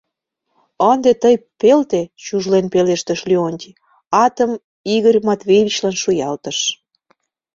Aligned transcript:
—Ынде 0.91 1.11
тый 1.21 1.35
пелте,— 1.59 2.01
чужлен 2.25 2.65
пелештыш 2.73 3.19
Леонтий, 3.29 3.77
атым 4.23 4.51
Игорь 4.95 5.19
Матвеевичлан 5.27 5.95
шуялтыш. 6.01 6.59